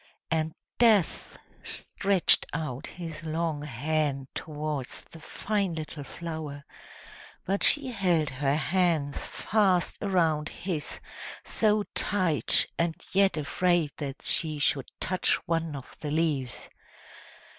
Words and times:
And 0.31 0.55
Death 0.79 1.37
stretched 1.61 2.47
out 2.53 2.87
his 2.87 3.23
long 3.23 3.61
hand 3.61 4.29
towards 4.33 5.01
the 5.03 5.19
fine 5.19 5.75
little 5.75 6.03
flower, 6.03 6.65
but 7.45 7.61
she 7.61 7.89
held 7.91 8.31
her 8.31 8.55
hands 8.55 9.27
fast 9.27 9.99
around 10.01 10.49
his, 10.49 10.99
so 11.43 11.83
tight, 11.93 12.65
and 12.79 12.95
yet 13.11 13.37
afraid 13.37 13.91
that 13.97 14.23
she 14.25 14.57
should 14.57 14.89
touch 14.99 15.35
one 15.47 15.75
of 15.75 15.95
the 15.99 16.09
leaves. 16.09 16.67